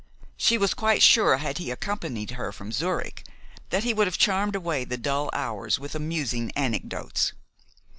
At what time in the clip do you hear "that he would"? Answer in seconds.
3.69-4.07